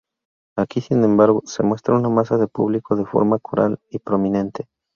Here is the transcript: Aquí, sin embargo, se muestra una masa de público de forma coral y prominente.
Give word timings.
Aquí, 0.57 0.81
sin 0.81 1.03
embargo, 1.03 1.43
se 1.45 1.61
muestra 1.61 1.93
una 1.93 2.09
masa 2.09 2.39
de 2.39 2.47
público 2.47 2.95
de 2.95 3.05
forma 3.05 3.37
coral 3.37 3.77
y 3.91 3.99
prominente. 3.99 4.65